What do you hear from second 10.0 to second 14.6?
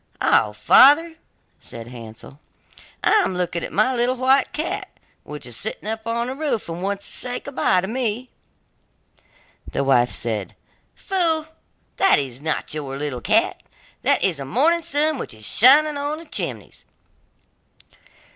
said: 'Fool, that is not your little cat, that is the